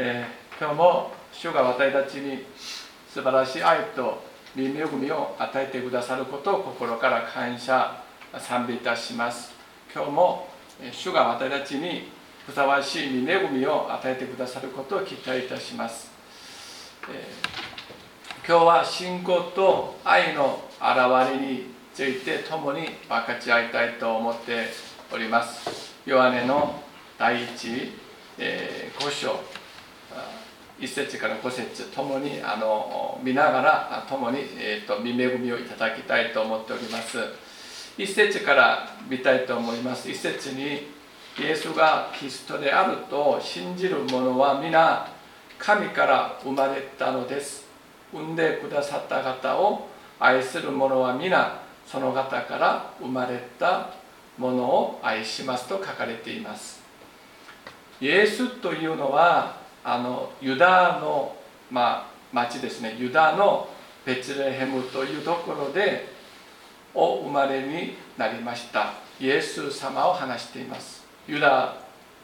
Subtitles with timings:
[0.00, 2.44] えー、今日も主が私たちに
[3.12, 4.22] 素晴らしい愛と
[4.56, 8.00] 恵みを与えてくださることを心から感謝
[8.38, 9.52] 賛美いたします。
[9.92, 10.46] 今日も
[10.92, 12.12] 主が私たちに
[12.46, 16.12] ふさわしい恵みを与えてくださることを期待いたします、
[17.10, 24.68] えー、今日は信仰と愛の現れについて共に分かち合いたいと思って
[25.12, 25.92] おります。
[26.06, 26.80] ヨハネの
[27.18, 27.92] 第一、
[28.38, 29.57] えー、5章。
[30.80, 37.18] 1節から5節ともにあの見ながら共に、えーと、見恵みをいただきたいと思っております。
[37.98, 40.08] 1節から見たいと思います。
[40.08, 40.98] 1節に
[41.38, 45.08] イエスがキリストであると信じる者は皆
[45.58, 47.66] 神から生まれたのです。
[48.12, 49.88] 産んでくださった方を
[50.20, 53.90] 愛する者は皆その方から生まれた
[54.36, 56.80] ものを愛しますと書かれています。
[58.00, 61.36] イエスというのはあのユダの、
[61.70, 62.96] まあ、町ですね。
[62.98, 63.68] ユダの
[64.04, 66.06] ベツレヘムというところで
[66.94, 68.94] お生まれになりました。
[69.20, 71.04] イエス様を話しています。
[71.26, 71.76] ユダ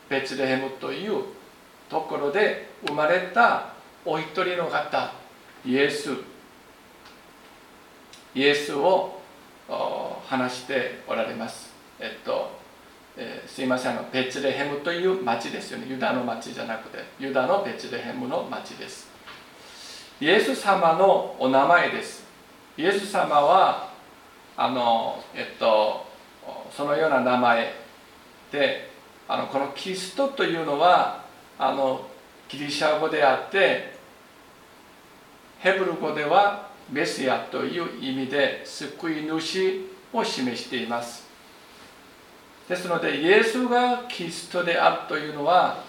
[0.09, 1.25] ベツレヘムという
[1.89, 3.75] ところで生まれた
[4.05, 5.13] お一人の方
[5.65, 6.11] イエス。
[8.35, 9.21] イエスを
[10.27, 11.73] 話しておられます。
[12.01, 12.64] えっと
[13.17, 15.87] えー、すいませんあのベツレヘムという町ですよね。
[15.89, 19.09] ユダの町じゃなくてユダのベツレヘムの町です。
[20.21, 22.25] イエス様のお名前です。
[22.77, 23.91] イエス様は
[24.57, 26.07] あのえっと
[26.71, 27.73] そのような名前
[28.51, 28.91] で
[29.29, 31.25] あのこのキリストというのは
[31.59, 32.09] あの
[32.49, 33.95] ギリシャ語であって
[35.61, 41.24] ヘブル語ではメシアという意味で救い主を示しています。
[42.69, 45.83] ですのでイエスがキリストであるというのは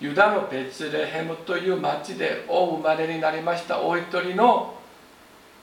[0.00, 4.74] ユダのベツレヘムという町でお生まれになりましたお一人の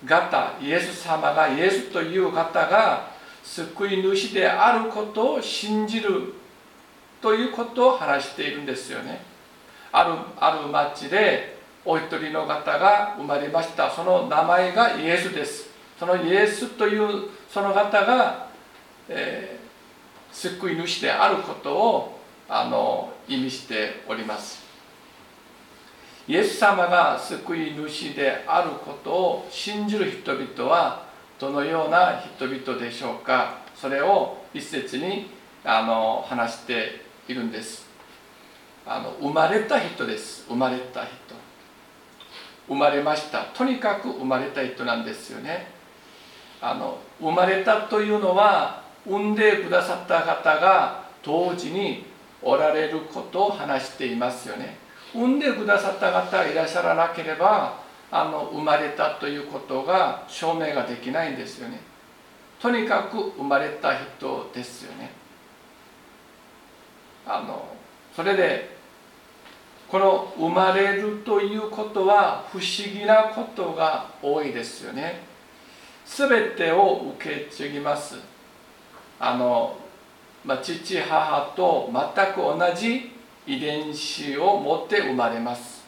[0.05, 3.11] 方イエス様がイエスという方が
[3.43, 6.33] 救い主であることを信じる
[7.21, 9.21] ということを話しているんですよね。
[9.91, 13.91] あるある町でお一人の方が生まれました。
[13.91, 15.69] その名前がイエスです。
[15.99, 18.47] そのイエスというその方が、
[19.07, 19.60] えー
[20.31, 24.61] 救い主であることをあの意味しております。
[26.27, 31.05] イエス様が救い主であることを信じる人々は
[31.39, 33.61] どのような人々でしょうか。
[33.75, 35.31] それを一節に
[35.63, 37.85] あの話しているんです。
[38.85, 40.45] あの生まれた人です。
[40.47, 41.11] 生まれた人。
[42.67, 43.45] 生まれました。
[43.53, 45.67] とにかく生まれた人なんですよね。
[46.61, 52.05] あの生まれたというのは産んでくださった方が同時に
[52.41, 54.77] おられることを話していますよね。
[55.13, 61.79] 産んでくださった方がいらっしゃらなければあの生まれたということが証明ができないんですよね。
[62.61, 65.11] とにかく生まれた人ですよね。
[67.25, 67.67] あの
[68.15, 68.77] それで
[69.87, 75.21] この生まれるということは不思議なことが多いですよね。
[76.05, 78.30] 全てを受け継ぎます。
[79.23, 79.77] あの、
[80.43, 83.11] まあ、父母と全く同じ
[83.45, 85.85] 遺伝子を持って生まれます、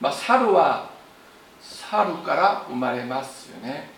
[0.00, 0.88] まあ、猿は
[1.60, 3.90] 猿から生まれますよね。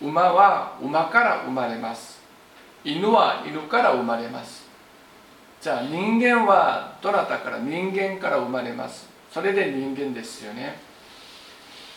[0.00, 2.20] 馬は馬から生まれます。
[2.84, 4.68] 犬は犬から生まれます。
[5.60, 9.08] じゃあ人間はどなたから人間から生まれます？
[9.32, 10.78] それで人間ですよね。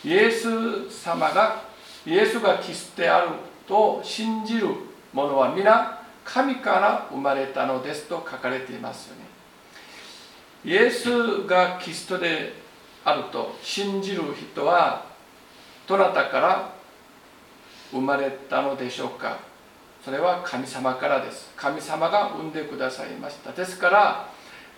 [0.04, 1.62] イエス様が
[2.04, 3.28] イエスがキスである
[3.66, 4.68] と信じる
[5.12, 9.22] ものは皆神から生まれたのですと書かれていますよね。
[10.64, 12.52] イエスがキリストで
[13.04, 15.04] あると信じる人は
[15.86, 16.72] どなたから
[17.90, 19.38] 生まれたのでしょうか。
[20.04, 21.52] それは神様からです。
[21.56, 23.52] 神様が産んでくださいました。
[23.52, 24.28] ですから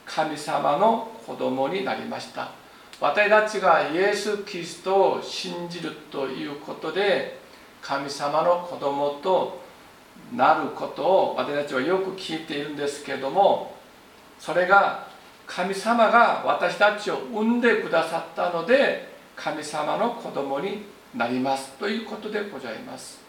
[0.06, 2.50] 神様の子供になりました。
[3.00, 7.38] 私たちがイエス・キリストを信じるということで
[7.82, 9.63] 神様の子供と
[10.32, 13.74] なることを私たちはよく聞いているんですけれども
[14.38, 15.06] それが
[15.46, 23.22] 神様が私たちを産んでくださったので神様の子供になりますということでございます。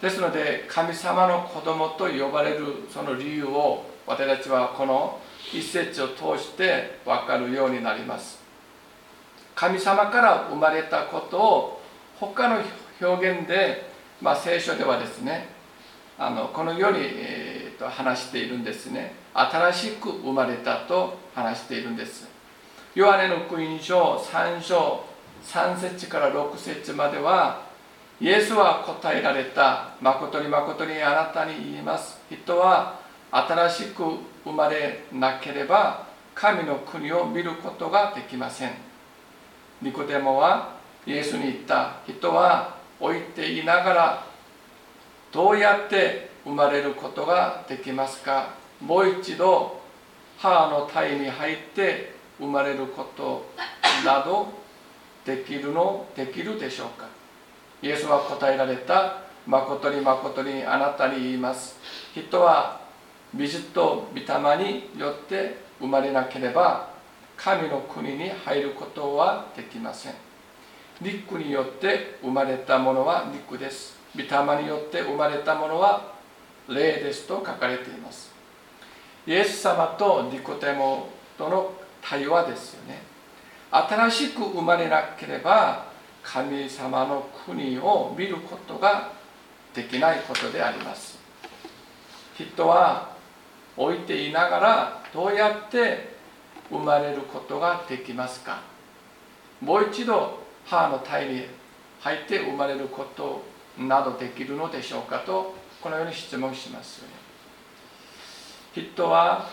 [0.00, 5.20] ですので神様の子供と呼ばれるその理由を私たちはこの
[5.52, 8.40] 一節を通して分かるようになります。
[9.54, 11.80] 神様から生まれたことを
[12.18, 12.62] 他の
[13.00, 15.48] 表現で、まあ、聖書ではですね
[16.18, 19.14] あのこの世にえーと、話しているんですね。
[19.32, 22.28] 新しく生まれたと話しているんです。
[22.94, 25.04] ヨハネの福音書3章
[25.44, 27.62] 3節から6節までは
[28.20, 29.94] イエスは答えられた。
[30.02, 32.20] 誠に誠にあなたに言います。
[32.30, 33.00] 人は
[33.30, 34.02] 新しく
[34.44, 38.72] 生まれなければ神の国を見ることができません。
[39.80, 40.74] ニコデモは
[41.06, 41.94] イエスに言った。
[42.06, 44.26] 人は置いていながら
[45.32, 48.54] どうやって生まれることができますか？
[48.80, 49.80] もう一度
[50.38, 53.46] 母の体に入って生まれること
[54.04, 54.48] など
[55.24, 56.06] できるの？
[56.16, 57.06] できるでしょうか？
[57.82, 59.22] イエスは答えられた。
[59.46, 61.78] 誠に誠にあなたに言います。
[62.14, 62.80] 人は
[63.32, 64.24] 美術と御霊
[64.62, 66.90] によって生まれなければ
[67.36, 70.12] 神の国に入ることはできません。
[71.00, 73.98] 肉によって生まれたものは肉です。
[74.14, 76.12] 御霊によって生まれたものは
[76.68, 78.30] 霊ですと書かれています。
[79.26, 81.08] イエス様とニコテモ
[81.38, 83.02] との対話ですよね。
[83.70, 85.86] 新しく生まれなければ
[86.22, 89.12] 神様の国を見ることが
[89.72, 91.18] できないことであります。
[92.36, 93.10] 人は
[93.76, 96.14] 置いていながらどうやって
[96.68, 98.60] 生まれることができますか。
[99.60, 100.39] もう一度
[100.70, 101.46] 母の体に
[102.00, 103.42] 入って生まれること
[103.76, 107.02] などできるのでしょうかとこのように質問します
[108.72, 109.48] 人は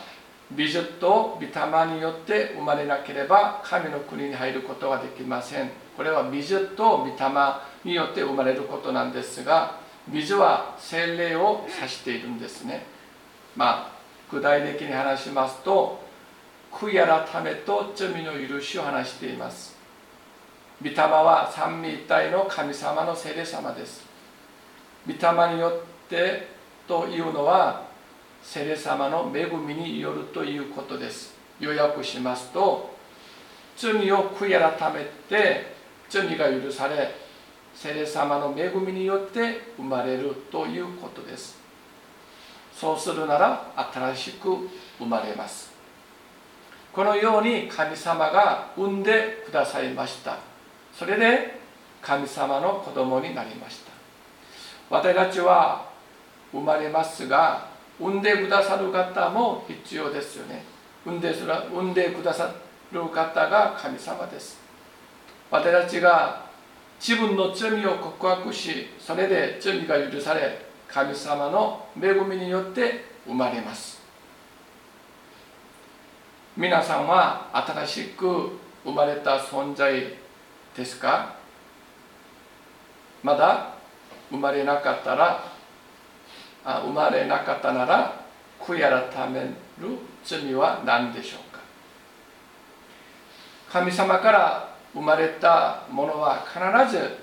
[0.52, 5.70] 美術と御霊によって生まれなければ神の国に入ることができません。
[5.98, 7.14] これは美術と御霊
[7.84, 12.86] によって生まれることなんですが美術は洗礼を指しているんですね。
[13.58, 13.92] まあ
[14.32, 16.00] 具体的に話しますと
[16.72, 19.77] 悔い改めと罪の許しを話しています。
[20.80, 24.06] 御霊は三位一体の神様の聖霊様です。
[25.08, 26.48] 御霊によって
[26.88, 27.88] というのは
[28.44, 31.34] 聖霊様の恵みによるということです。
[31.60, 32.96] 予約しますと
[33.76, 35.76] 罪を悔い改めて
[36.10, 37.16] 罪が許され
[37.74, 41.58] 聖霊様の恵みによって生まれるということです。
[42.76, 44.70] そうするなら新しく
[45.00, 45.72] 生まれます。
[46.94, 50.57] このように神様が産んでくださいました。
[50.98, 51.60] それで
[52.02, 53.92] 神様の子供になりました。
[54.90, 55.86] 私たちは
[56.52, 57.68] 生まれますが
[58.00, 60.64] 産んでくださる方も必要ですよね。
[61.06, 62.52] 産んで産んでくださ
[62.92, 64.60] る方が神様です。
[65.52, 66.48] 私たちが
[67.00, 74.02] 自分の罪を告白しそれで罪が許され神様の恵みによって生まれます。
[76.56, 80.26] 皆さんは新しく生まれた存在
[80.78, 81.36] ですか？
[83.24, 83.74] まだ
[84.30, 85.44] 生まれなかったら
[86.64, 88.22] あ生まれなかったなら
[88.62, 89.56] 悔い改める
[90.24, 91.60] 罪は何でしょうか？
[93.70, 97.18] 神様から生まれたものは必ず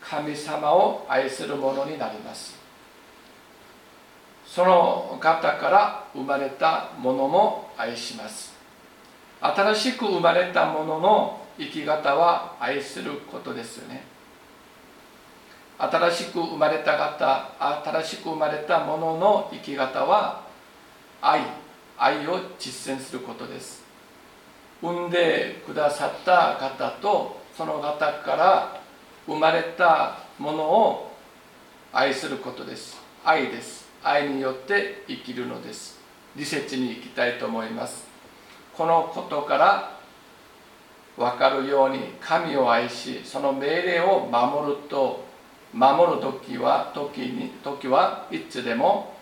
[0.00, 2.58] 神様を愛するものになります。
[4.46, 8.54] その方から生まれたものも愛します。
[9.40, 14.04] 新しく生まれたものの生き方は愛することですよね。
[15.78, 17.50] 新しく生まれた方
[17.84, 20.42] 新しく生まれたものの生き方は
[21.20, 21.40] 愛。
[21.96, 23.82] 愛を実践することです。
[24.82, 28.80] 産んでくださった方とその方から
[29.26, 31.12] 生まれたものを
[31.92, 33.00] 愛することです。
[33.24, 33.88] 愛です。
[34.02, 36.00] 愛によって生きるのです。
[36.36, 38.06] 理節に行きたいと思います。
[38.76, 39.93] このことから
[41.16, 45.24] 分かるように神を愛しその命令を守ると
[45.72, 49.14] 守る時は時に時はいつでも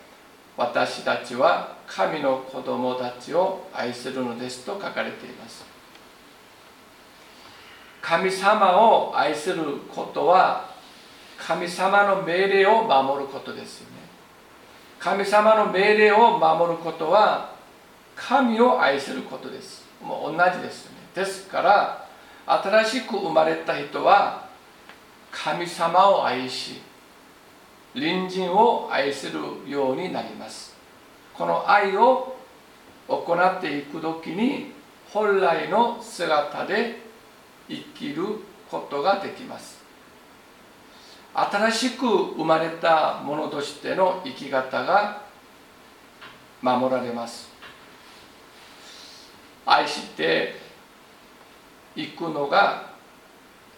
[0.57, 5.65] 私たちは神の子供たちを愛するのですと書かれています。
[8.03, 10.71] 神様を愛することは
[11.39, 13.97] 神様の命令を守ることですよね。
[14.99, 17.55] 神様の命令を守ることは
[18.15, 19.85] 神を愛することです。
[20.03, 22.07] もう同じですですから
[22.47, 24.47] 新しく生まれた人は
[25.31, 26.81] 神様を愛し
[27.95, 30.75] 隣人を愛するようになります。
[31.35, 32.37] この愛を
[33.09, 34.73] 行っていく時に
[35.11, 37.03] 本来の姿で
[37.69, 38.25] 生きる
[38.71, 39.83] ことができます。
[41.35, 45.23] 新しく生まれたものとしての生き方が
[46.63, 47.51] 守られます。
[49.67, 50.62] 愛して
[51.95, 52.91] いくのが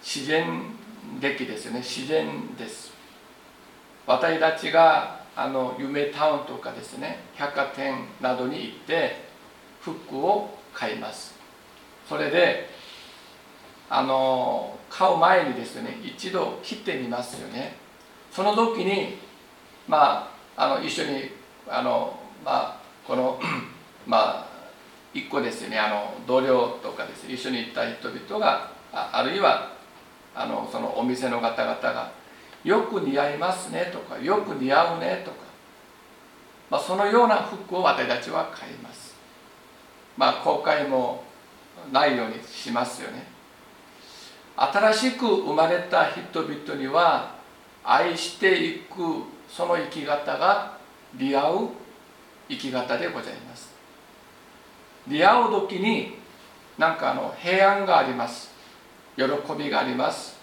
[0.02, 0.62] 自然
[1.20, 1.80] 的ですよね。
[1.80, 2.92] 自然です。
[4.06, 7.20] 私たちがあの夢タウンとかですね。
[7.34, 9.24] 百貨店などに行って
[9.80, 11.34] 服を買います。
[12.08, 12.68] それで
[13.88, 17.76] あの買う前にですね一度切ってみますよね。
[18.30, 19.18] その時に
[19.88, 21.30] まああの一緒に
[21.68, 23.40] あのまあこの
[24.06, 24.43] まあ
[25.14, 25.78] 一個ですね。
[25.78, 27.28] あの同僚とかです。
[27.28, 29.72] ね一緒に行った人々がああるいは
[30.34, 32.10] あのそのお店の方々が
[32.64, 35.36] 「よく似合いますね」とか「よく似合うね」とか、
[36.68, 39.14] まあ、そのような服を私たちは買います。
[40.16, 41.22] まあ後悔も
[41.92, 43.26] ないようにしますよね。
[44.56, 47.34] 新しく生まれた人々には
[47.82, 50.78] 愛していくその生き方が
[51.14, 51.68] 似合う
[52.48, 53.73] 生き方でございます。
[55.08, 56.18] 出会う時に
[56.78, 58.52] なんかあの平安があります。
[59.16, 59.24] 喜
[59.56, 60.36] びがあります。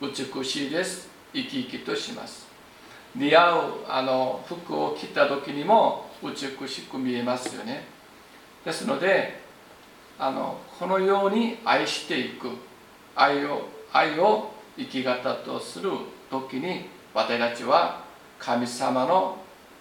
[0.00, 1.08] 美しいです。
[1.32, 2.46] 生き生きとします。
[3.16, 7.84] 出会うあの服を着た時にも美しく見えますよね。
[8.64, 9.40] ですので
[10.18, 12.48] あのこのように愛していく。
[13.14, 15.90] 愛を愛を生き方とする
[16.30, 18.02] 時に私たちは
[18.38, 19.36] 神様の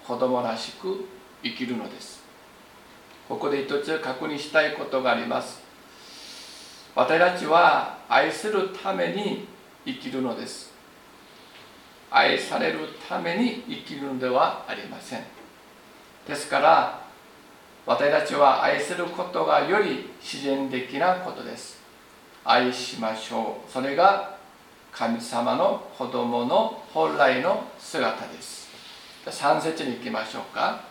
[0.06, 1.06] 子供らしく
[1.44, 2.21] 生きるのです。
[3.32, 5.62] ここで一つ確認したいことがあります。
[6.94, 9.48] 私たちは愛するために
[9.86, 10.74] 生きるのです。
[12.12, 15.24] 愛されるために生きるのではありません。
[16.28, 17.02] ですから
[17.86, 21.82] 私たちは愛することがより自然的なことです。
[22.44, 23.72] 愛しましょう。
[23.72, 24.36] それが
[24.92, 28.68] 神様の子供の本来の姿です。
[29.26, 30.91] 3節に行きましょうか。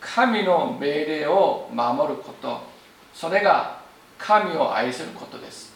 [0.00, 2.60] 神の命令を守ること。
[3.12, 3.80] それが
[4.18, 5.72] 神を愛することです。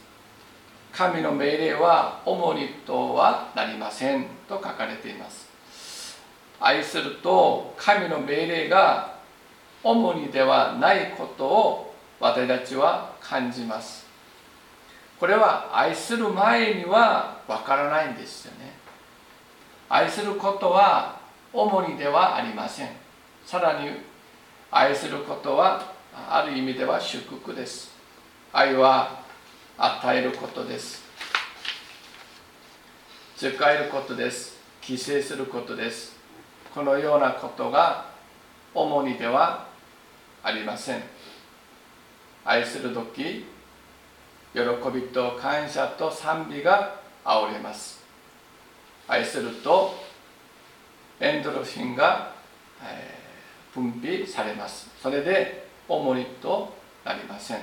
[0.93, 4.27] 神の命令は主にとはなりません。
[4.49, 5.49] と書かれています。
[6.61, 9.15] 愛すると神の命令が
[9.83, 14.07] 主にではないことを私たちは感じます。
[15.21, 18.73] これは愛する前にはわからないんですよね。
[19.89, 21.19] 愛することは
[21.53, 22.91] 主にではありません。
[23.45, 23.91] さらに
[24.77, 27.93] 愛することはある意味では祝福です。
[28.53, 29.23] 愛は
[29.79, 31.01] 与えることです。
[33.37, 34.59] 使えることです。
[34.83, 36.17] 規制することです。
[36.75, 38.07] このようなことが
[38.75, 39.69] 主にでは
[40.43, 41.03] ありません。
[42.45, 43.47] 愛する時
[44.55, 44.61] 喜
[44.93, 48.03] びと感謝と賛美があおれます。
[49.07, 49.95] 愛すると
[51.21, 52.35] エンドロフィンが、
[52.83, 53.24] えー
[53.75, 54.89] 分泌されます。
[55.03, 56.73] それで重荷と
[57.05, 57.59] なりません。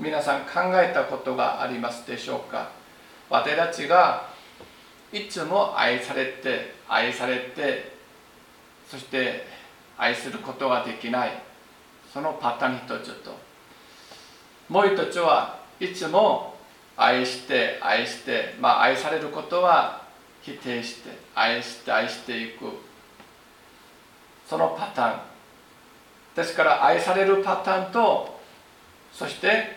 [0.00, 2.70] 皆さん考えたことがありますでしょうか？
[3.30, 4.28] 私たちが
[5.12, 7.92] いつも愛されて愛されて
[8.88, 9.46] そして
[9.96, 11.30] 愛することができない。
[12.12, 13.36] そのパターン一つと。
[14.68, 16.54] もう一つはいつも
[16.96, 20.02] 愛して愛してまあ愛されることは
[20.42, 22.66] 否定して愛して愛していく。
[24.48, 25.33] そのパターン。
[26.34, 28.40] ですから愛されるパターンと
[29.12, 29.76] そして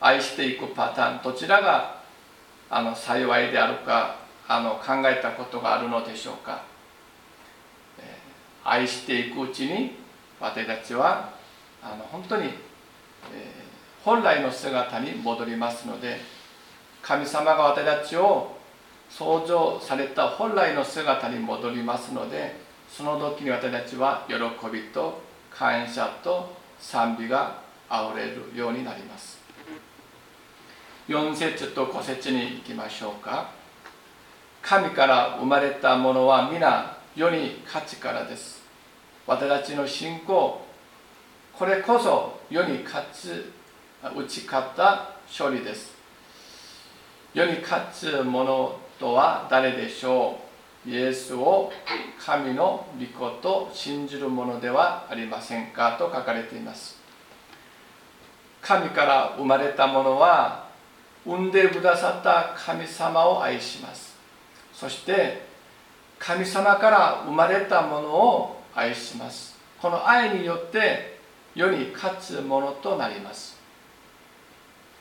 [0.00, 1.98] 愛していくパターンどちらが
[2.70, 6.62] あの幸いであるかあの考えたことがあるのでしょうか、
[7.98, 9.96] えー、愛していくうちに
[10.40, 11.30] 私たちは
[11.82, 12.52] あの本当に、えー、
[14.04, 16.18] 本来の姿に戻りますので
[17.02, 18.56] 神様が私たちを
[19.10, 22.56] 創造された本来の姿に戻りますので
[22.88, 24.34] その時に私たちは喜
[24.70, 25.27] びと
[25.58, 29.40] 感謝と賛美があふれるようになります。
[31.08, 33.50] 4節と5節に行きましょうか。
[34.62, 38.62] 神から生まれたものは皆世に勝ちからです。
[39.26, 40.60] 私たちの信仰
[41.52, 43.52] これこそ世に勝つ
[44.02, 45.92] 打ち勝った勝利です。
[47.34, 50.47] 世に勝つ者とは誰でしょう？
[50.86, 51.72] イエスを
[52.24, 56.96] 神の御子と信じるものではありませんかと書かれています。
[58.62, 60.66] 神から生まれたものは
[61.26, 64.16] 産んでくださった神様を愛します。
[64.72, 65.46] そして
[66.18, 69.58] 神様から生まれたものを愛します。
[69.80, 71.18] この愛によって
[71.54, 73.58] 世に勝つものとなります。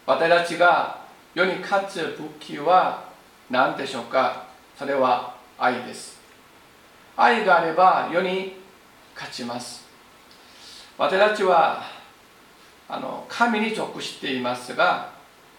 [0.05, 1.01] 私たちが
[1.33, 3.09] 世に勝つ武器は
[3.49, 4.47] 何でしょうか？
[4.77, 6.19] それは愛です。
[7.15, 8.57] 愛があれば世に
[9.15, 9.85] 勝ちます。
[10.97, 11.83] 私たちは
[12.87, 15.11] あの神に属していますが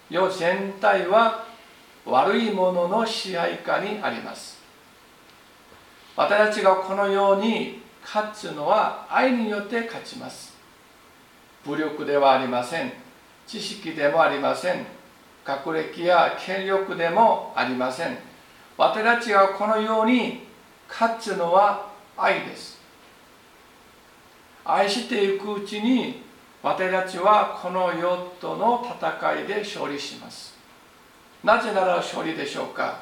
[0.08, 1.44] 世全体は
[2.06, 4.58] 悪いものの支配下にあります。
[6.16, 10.56] 私たちがこのように勝つのは愛によって勝ちます。
[11.64, 12.92] 武力ではありません。
[13.46, 14.86] 知識でもありません。
[15.44, 18.27] 学歴や権力でもありません。
[18.78, 20.47] 私たちがこのように
[20.88, 22.78] 勝つのは愛です。
[24.64, 26.23] 愛していくうちに
[26.62, 30.54] 私たちはこの世との戦いで勝利します。
[31.42, 33.00] なぜなら勝利でしょうか。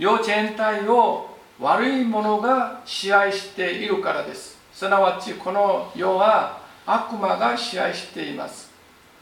[0.00, 1.28] 世全体を
[1.60, 4.58] 悪いものが支配しているからです。
[4.72, 8.72] すなわちこの世は悪魔が支配しています。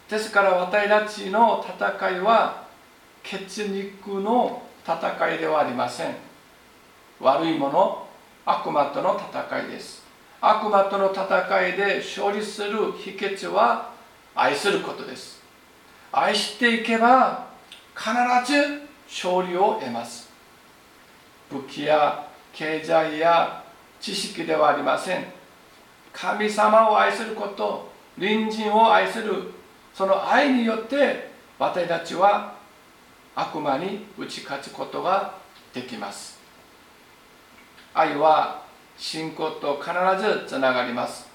[0.08, 2.64] ですから私たちの戦いは
[3.22, 6.14] 血肉の戦いではありません。
[7.20, 8.06] 悪いもの
[8.46, 10.02] 悪魔との戦いです。
[10.40, 13.92] 悪魔との戦いで勝利する秘訣は
[14.34, 15.42] 愛することです。
[16.12, 17.46] 愛していけば
[17.94, 18.10] 必
[18.50, 20.30] ず勝利を得ます。
[21.50, 23.62] 武器や経済や
[24.00, 25.24] 知識ではありません。
[26.12, 29.52] 神様を愛すること隣人を愛する
[29.94, 32.54] その愛によって私たちは
[33.40, 35.34] 悪魔に打ち勝つことが
[35.72, 36.38] できます。
[37.94, 38.62] 愛は
[38.98, 39.92] 信仰と必
[40.22, 41.26] ずつながります。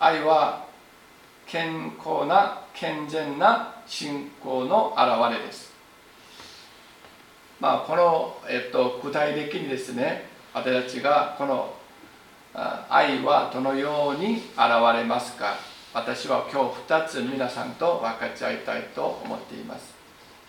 [0.00, 0.66] 愛は
[1.46, 5.72] 健康な健全な信仰の表れです。
[7.60, 11.74] まあこの、えっと、具体的にですね私たちがこの
[12.88, 14.58] 愛はどのように現
[14.94, 15.54] れますか。
[15.94, 19.97] 私は今日2つ皆さんと分かち合いたいと思っています。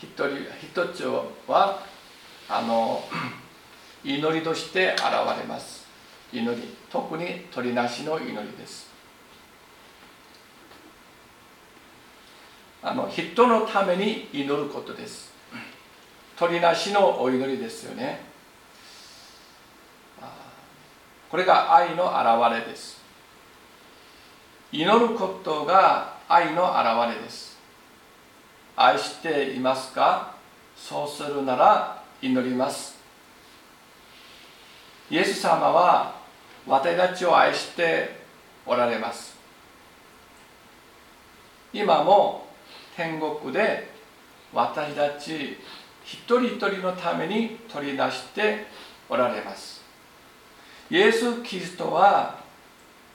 [0.02, 0.30] 一人
[0.62, 1.04] 一つ
[1.48, 1.84] は
[2.48, 3.04] あの
[4.04, 5.04] 祈りとして現
[5.40, 5.86] れます。
[6.32, 6.76] 祈り。
[6.90, 8.90] 特に鳥なしの祈りです。
[12.82, 15.34] あの人のために祈ることです。
[16.38, 18.22] 鳥なしのお祈りですよね。
[21.30, 23.02] これが愛の表れです。
[24.72, 27.49] 祈ることが愛の表れです。
[28.82, 30.34] 愛していますか？
[30.74, 32.98] そうするなら祈ります。
[35.12, 36.16] イエス様は
[36.66, 38.22] 私たちを愛して
[38.66, 39.36] おられます。
[41.74, 42.48] 今も
[42.96, 43.92] 天国で
[44.54, 45.58] 私たち
[46.06, 48.66] 一人一人のために取り出して
[49.10, 49.84] おられます。
[50.90, 52.40] イエス・キリストは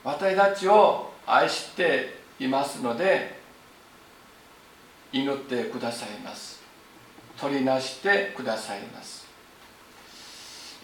[0.03, 3.34] 私たちを愛していますので
[5.15, 6.61] 祈ってくださいます。
[7.39, 9.25] 取りなしてくださいます。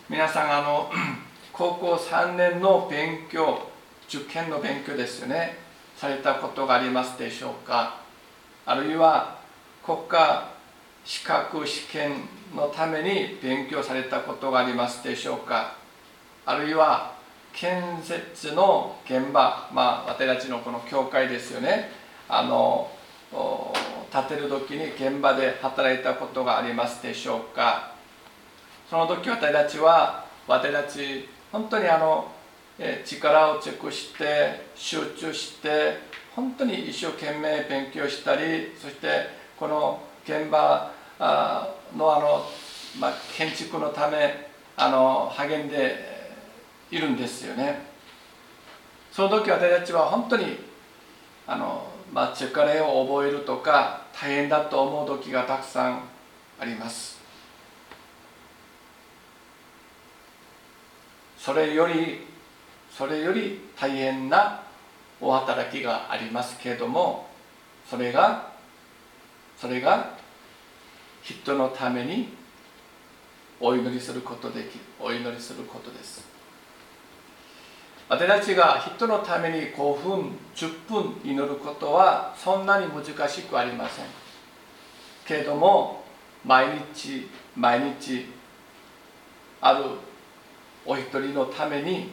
[0.09, 0.89] 皆さんあの
[1.51, 3.67] 高校3年の勉強
[4.07, 5.57] 受験の勉強ですよね。
[5.97, 7.97] されたことがありますでしょうか。
[8.65, 9.37] あるいは
[9.83, 10.49] 国家
[11.03, 12.13] 資格試験
[12.55, 15.75] のために勉強されたことがありますでしょうか。
[16.45, 17.15] あるいは
[17.51, 21.91] 建設の現場まあ私たちのこの教会ですよね。
[22.29, 22.89] あの
[24.11, 27.95] 建てる時に現場で働いたことがありますでしょうか？
[28.89, 32.29] その時私たちは私たち本当にあの
[33.05, 35.97] 力を尽くして集中して
[36.35, 42.45] 本当に一生懸命勉強したりそしてこの現場のあの、
[42.99, 46.11] まあ、建築のためあの励んで
[46.89, 47.85] いるんですよね。
[49.11, 50.57] その時私たちは本当に
[51.45, 56.03] あの、まあ、力を覚えるとか大変だと思う時がたくさん
[56.59, 57.19] あります。
[61.39, 62.27] それより
[62.91, 64.61] それより大変な
[65.19, 67.25] お働きがありますけれども
[67.89, 68.51] それが
[69.57, 70.15] それが
[71.23, 72.29] 人のために
[73.59, 76.30] お祈りすることできるお祈りすることです。
[78.11, 84.05] 私たちが人のために5分10分祈ることはそんなに難しくありません。
[85.25, 86.03] けれども
[86.43, 88.25] 毎日毎日
[89.61, 89.85] ある
[90.85, 92.09] お一人のために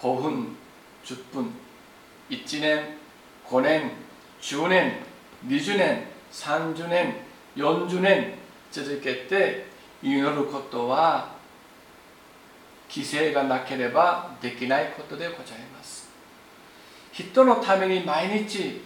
[0.00, 0.56] 5分
[1.04, 1.50] 10分。
[2.28, 2.84] 1年
[3.46, 3.92] 5年
[4.42, 4.94] 10年
[5.46, 6.02] 20年
[6.32, 7.14] 30年
[7.54, 8.34] 40年
[8.72, 9.66] 続けて
[10.02, 11.35] 祈ることは
[12.88, 16.08] 規制がなければできないことでございます。
[17.12, 18.82] 人のために毎日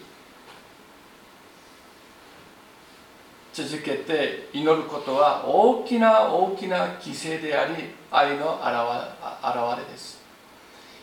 [3.53, 10.21] 続けて祈ることは大きな大きな犠牲であり愛の表れです。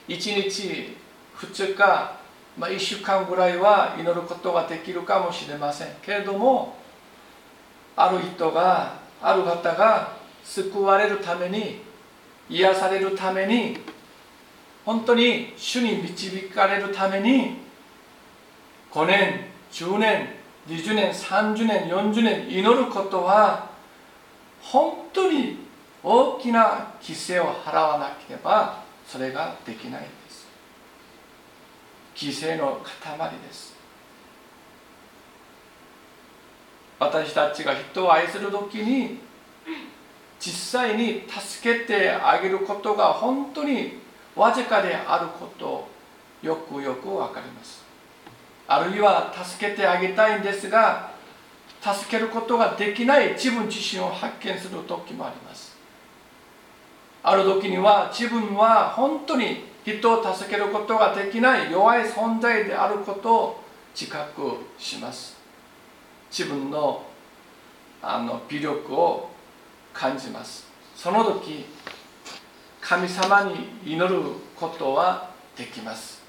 [0.08, 0.96] 1日
[1.38, 1.78] 2日、
[2.58, 6.76] まあ、1週間ぐらいは祈ることができるかもしれませんけれども
[7.96, 11.82] ある人がある方が救われるために
[12.50, 13.78] 癒されるために
[14.86, 17.58] 本当に主に導かれるために
[18.92, 20.30] 5年10年
[20.68, 23.70] 20年30年40年祈ることは
[24.62, 25.68] 本当に
[26.04, 30.48] 大きな犠牲を払わなければそれができないです。
[32.16, 33.76] 犠牲の塊です。
[37.00, 39.20] 私たちが人を愛する時に
[40.40, 44.00] 実際に助けてあげることが本当に
[44.36, 45.88] わずかであること
[46.42, 47.84] よくよく分かります。
[48.68, 51.12] あるいは助けてあげたいんですが
[51.82, 55.76] 助けることができない自分自身を発見する時もあります。
[57.24, 63.64] ある時には自分は本当に人を助けることができない弱い存在であることを
[63.96, 65.38] 自覚します。
[66.30, 67.04] 自分の
[68.02, 69.30] あの微力を
[69.98, 70.68] 感じます。
[70.96, 71.66] その時
[72.82, 74.22] 神様に祈る
[74.56, 76.22] ことはできます。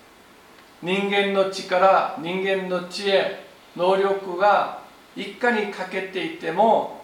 [0.82, 3.44] 人間の力人間の知恵
[3.76, 4.78] 能力が
[5.14, 7.02] 一家に欠けていても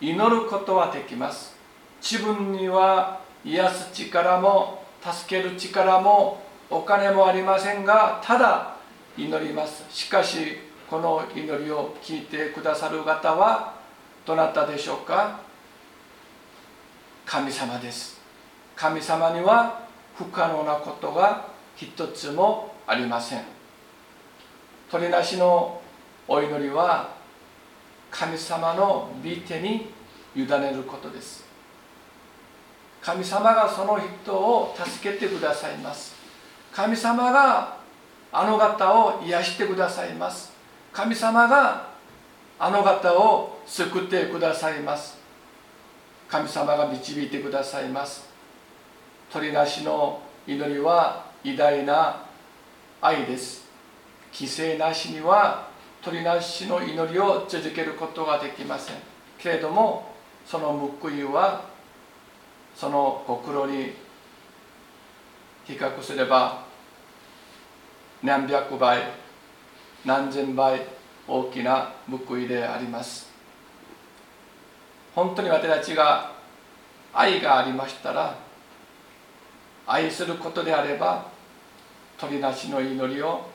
[0.00, 1.54] 祈ることはできます。
[2.00, 8.76] 自分には癒す力も助ける力もお金もありませんがただ
[9.18, 9.84] 祈ります。
[9.90, 10.56] しかし
[10.88, 13.74] この祈りを聞いてくださる方は
[14.24, 15.49] どなたでしょうか？
[17.30, 18.20] 神様です。
[18.74, 23.44] 神様には不可能なことが一つもありません。
[24.90, 25.80] 鳥なしの
[26.26, 27.14] お祈りは
[28.10, 29.92] 神様の御手に
[30.34, 31.44] 委ねることです。
[33.00, 36.16] 神様がその人を助けてくださいます。
[36.72, 37.76] 神様が
[38.32, 40.50] あの方を癒してくださいます。
[40.92, 41.90] 神様が
[42.58, 45.19] あの方を救ってくださいます。
[46.30, 48.28] 神様が導いてくださいます。
[49.32, 52.24] 鳥なしの祈りは偉大な
[53.00, 53.68] 愛です。
[54.32, 55.68] 犠牲なしには
[56.00, 58.96] 鳥なしの祈りを続けることができません。
[59.38, 60.14] けれども
[60.46, 61.64] その報いは
[62.76, 63.92] そのご苦労に
[65.64, 66.64] 比較すれば
[68.22, 69.02] 何百倍
[70.04, 70.80] 何千倍
[71.26, 73.29] 大きな報いであります。
[75.14, 76.32] 本当に私たちが
[77.12, 78.36] 愛がありましたら
[79.86, 81.26] 愛することであれば
[82.18, 83.48] 鳥なしの祈りを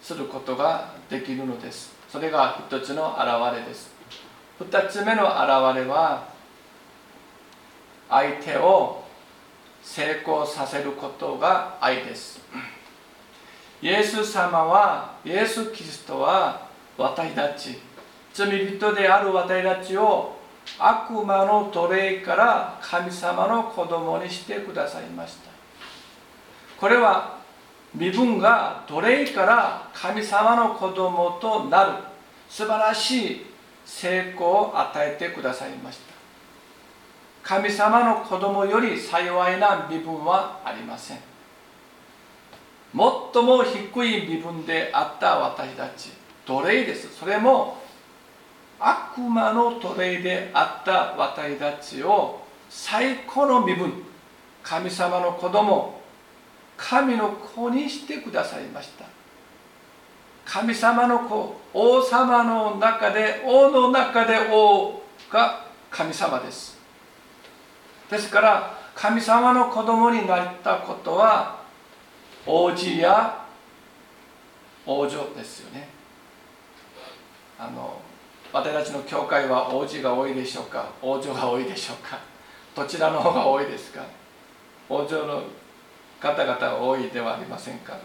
[0.00, 1.92] することができるのです。
[2.08, 3.90] それが一つの表れです。
[4.58, 6.28] 二つ目の表れは
[8.08, 9.04] 相手を
[9.82, 12.40] 成功させることが愛です。
[13.80, 17.78] イエス様はイエス・キリストは私たち
[18.38, 20.36] 罪人である私たちを
[20.78, 25.50] 悪魔の奴隷から神様の子供にしてくださいました。
[26.78, 27.38] これは
[27.92, 31.92] 身分が奴隷から神様の子供となる。
[32.48, 33.46] 素晴らしい
[33.84, 36.14] 成功を与えてくださいました。
[37.42, 41.18] 神様の子供より幸いな身分はありません。
[42.94, 43.00] 最
[43.42, 46.12] も低い身分であった私たち。
[46.46, 47.12] 奴隷です。
[47.18, 47.87] それも
[48.80, 53.92] 悪魔の奴隷であった私たちを最高の身分
[54.62, 56.00] 神様の子供
[56.76, 59.04] 神の子にしてくださいました。
[60.44, 66.78] 神様の子王様の中で王の中で王が神様です。
[68.10, 71.62] ですから神様の子供になったことは
[72.46, 73.44] 王子や
[74.86, 75.88] 王女ですよね。
[77.58, 78.00] あの
[78.58, 80.90] 私たちの教会は王子が多いでしょうか？
[81.00, 82.18] 王女が多いでしょうか？
[82.74, 84.04] どちらの方が多いですか？
[84.88, 85.44] 王女の
[86.18, 87.96] 方々が多いではありませんか？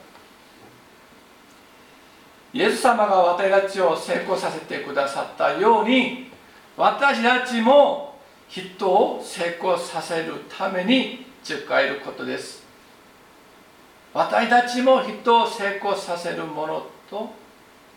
[2.53, 6.29] イエス様が私たちを成功させてくださったように
[6.77, 12.61] 私たちも人を成功させるために使えることです。
[14.13, 17.31] 私たちも人を成功させるものと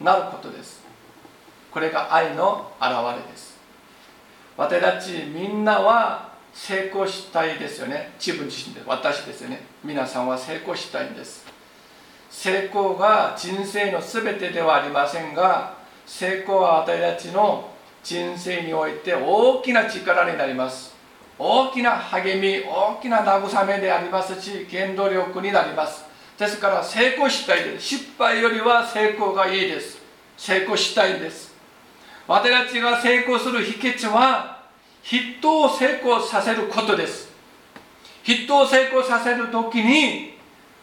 [0.01, 0.86] なることです。
[1.77, 3.55] これが愛の表れです。
[4.57, 8.15] 私たちみんなは成功したいですよね。
[8.19, 9.61] 自分自身で私ですよね。
[9.85, 11.45] 皆さんは成功したいんです。
[12.31, 17.69] 成功が人生の全てではありませんが成功は私たちの
[18.03, 20.95] 人生において大きな力になります。
[21.39, 26.07] 大きな励み大きな慰めでありますし原動力になります。
[26.39, 27.85] ですから成功したいです。
[27.85, 29.99] 失敗よりは成功がいいです。
[30.39, 31.56] 成功したいんです。
[32.29, 34.65] 私たちが成功する秘訣は
[35.03, 37.29] 人を成功させることです。
[38.25, 40.37] 人を成功させる時に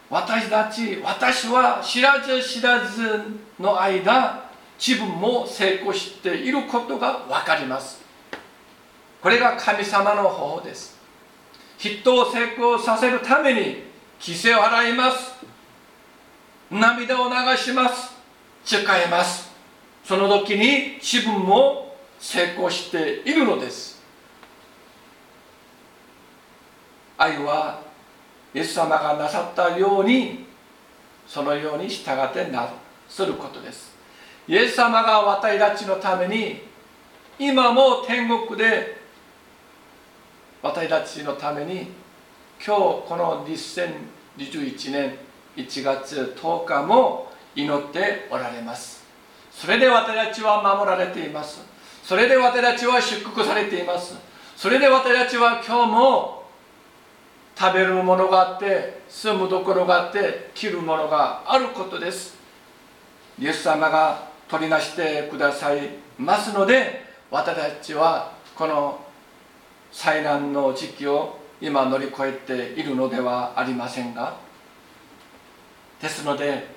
[0.09, 3.23] 私たち私は知らず知らず
[3.59, 8.01] の間自分も成功していることが分かります。
[9.21, 10.97] これが神様の方法です。
[11.77, 13.83] 人を成功させるために
[14.19, 15.33] 規制を払います。
[16.71, 18.13] 涙を流します。
[18.63, 19.52] 誓います。
[20.03, 24.01] その時に自分も成功しているのです。
[27.17, 27.81] 愛は
[28.53, 30.45] イエス様がなさったように
[31.27, 32.69] そのように従ってな
[33.07, 33.93] することです。
[34.47, 36.61] イエス様が私たちのために
[37.39, 39.01] 今も天国で
[40.61, 41.91] 私たちのために
[42.65, 45.17] 今日この2021年
[45.55, 49.02] 1月10日も祈っておられます。
[49.55, 51.61] それで私たちは守られています。
[52.03, 54.15] それで私たちは祝福されています。
[54.57, 56.43] それで私たちは今日も
[57.55, 62.35] 食べるものがあって住むところがあって着るものがあることです。
[63.39, 65.89] イエス様が取りなしてください
[66.19, 68.99] ますので私たちはこの
[69.91, 72.31] 災難の時期を今乗り越え
[72.73, 74.37] ているのではありませんが
[76.01, 76.67] ですので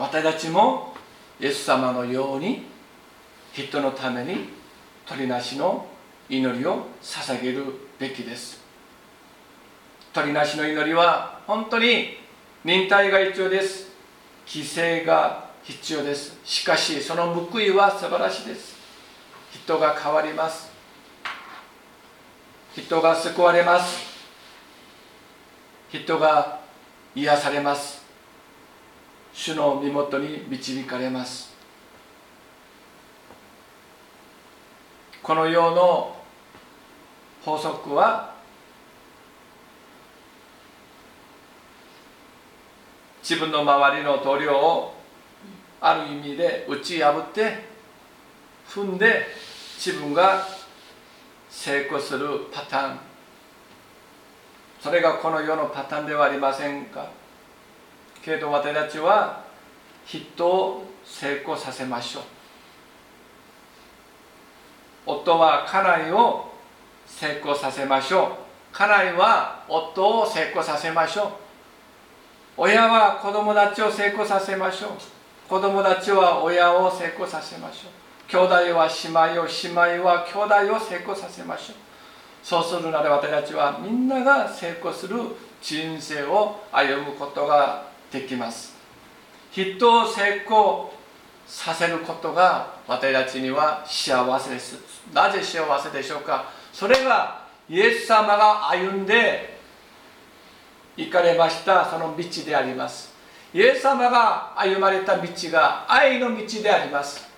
[0.00, 0.94] 私たちも
[1.38, 2.64] イエス様のように
[3.52, 4.48] 人のために
[5.04, 5.84] 鳥なしの
[6.26, 7.64] 祈りを捧げる
[7.98, 8.58] べきです。
[10.14, 12.16] 鳥なしの祈りは本当に
[12.64, 13.90] 忍耐が必要です。
[14.48, 16.38] 規制が必要です。
[16.44, 18.76] しかしその報いは素晴らしいです。
[19.52, 20.70] 人が変わります。
[22.74, 24.02] 人が救われます。
[25.90, 26.60] 人が
[27.14, 27.99] 癒されます。
[29.42, 31.54] 主の身元に導かれます。
[35.22, 36.14] この世の
[37.42, 38.34] 法則は
[43.22, 44.94] 自分の周りの塗料を
[45.80, 47.64] ある意味で打ち破って
[48.68, 49.24] 踏んで
[49.78, 50.46] 自分が
[51.48, 52.98] 成功するパターン。
[54.82, 57.18] それがこの世のパターンではありませんか？
[58.24, 59.44] けど私たちは
[60.04, 62.22] 人を成功させましょう。
[65.06, 66.52] 夫は家内を
[67.06, 68.76] 成功させましょう。
[68.76, 71.26] 家内は夫を成功させましょう。
[72.56, 74.90] 親は子供たちを成功させましょう。
[75.48, 77.92] 子供たちは親を成功させましょう。
[78.28, 81.76] 兄弟は姉妹を姉妹は兄弟を成功させましょう。
[82.42, 85.18] そうするなら私たちはみんなが成功する
[85.60, 88.74] 人生を歩むことができます。
[89.52, 90.92] 人を成功
[91.46, 94.76] させることが私たちには幸せです。
[95.12, 96.44] なぜ幸せでしょうか？
[96.72, 99.58] それがイエス様が歩んで
[100.96, 103.12] 行かれましたその道であります。
[103.52, 107.28] イエス様が歩まれた道が愛の道であります。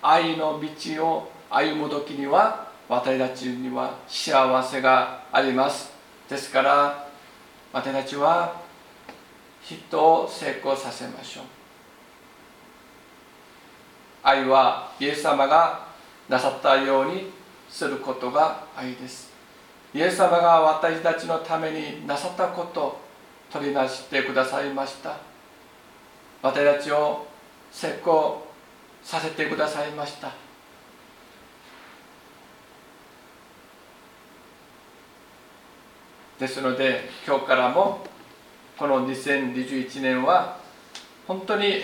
[0.00, 5.92] 愛の道を歩む時には私たちには幸せがあります。
[6.28, 7.08] ですから
[7.72, 8.63] 私たちは
[9.64, 11.44] 人を成功させましょう。
[14.22, 15.88] 愛はイエス様が
[16.28, 17.30] なさったように
[17.68, 19.32] することが愛です。
[19.94, 23.00] イエス様が私たちのためになさったことを
[23.50, 25.16] 取りなしてくださいました。
[26.42, 27.26] 私たちを
[27.70, 28.46] 成功
[29.02, 30.32] させてくださいました。
[36.38, 38.04] ですので今日からも
[38.76, 40.58] この2021年は
[41.28, 41.80] 本当に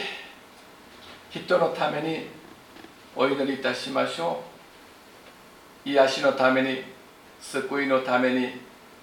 [1.31, 2.27] 人のために
[3.15, 4.43] お祈りいたしましょ
[5.85, 5.89] う。
[5.89, 6.83] 癒しのために
[7.41, 8.49] 救いのために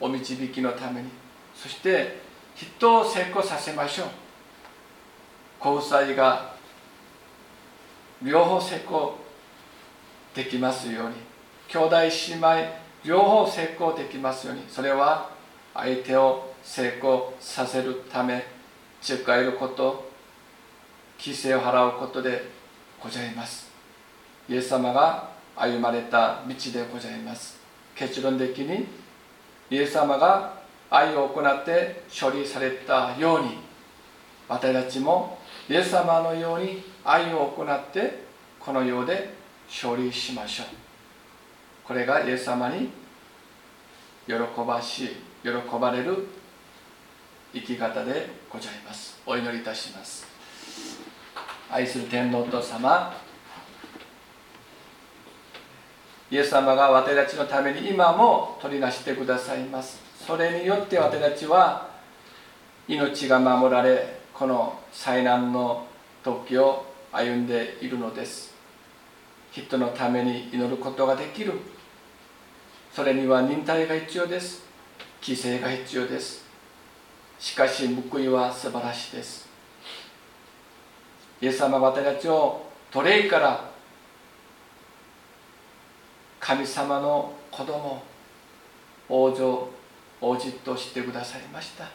[0.02, 1.10] お導きのために
[1.56, 2.20] そして
[2.56, 4.08] 人を成功させましょう。
[5.66, 6.56] 交際が
[8.22, 9.16] 両方成功
[10.36, 11.16] できますように。
[11.70, 12.74] 兄弟姉妹
[13.06, 14.64] 両方成功できますように。
[14.68, 15.30] それは
[15.74, 18.44] 相手を成功させるため
[19.02, 20.12] 誓えること
[21.18, 22.44] 規制を払うことで
[23.02, 23.72] ございます。
[24.50, 27.58] イエス様が歩まれた道でございます。
[27.96, 28.86] 結論的に
[29.72, 30.60] イエス様が
[30.92, 33.58] 愛を行って処理されたように
[34.48, 38.24] 私たちもイエス様のように愛を行って
[38.60, 39.34] この世で
[39.68, 40.68] 勝利しましょう。
[41.86, 42.90] これがイエス様に
[44.28, 44.34] 喜
[44.68, 45.08] ばしい
[45.44, 45.50] 喜
[45.80, 46.28] ばれる
[47.60, 49.20] 生き方でございます。
[49.26, 50.26] お祈りいたします。
[51.70, 53.14] 愛する天皇と様
[56.30, 60.00] イエス様が私たちのために今も取りなしてくださいます。
[60.26, 61.90] それによって私たちは
[62.88, 65.88] 命が守られこの災難の
[66.24, 68.54] 時を歩んでいるのです。
[69.52, 71.54] 人のために祈ることができる。
[72.94, 74.64] それには忍耐が必要です。
[75.22, 76.47] 犠牲が必要です。
[77.40, 79.48] しかし報いは素晴らしいです。
[81.40, 83.70] イエス様は私たちを奴隷から
[86.40, 88.02] 神様の子供
[89.10, 89.70] 王女
[90.20, 91.86] 王子としてくださいました。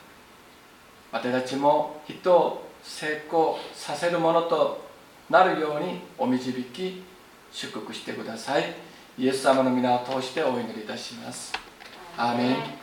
[1.10, 4.80] 私たちも人を成功させるものと
[5.28, 7.02] なるようにお導き
[7.50, 8.74] 祝福してください。
[9.18, 11.52] イエス様の皆を通してお祈りいたします。
[12.16, 12.81] アーメン。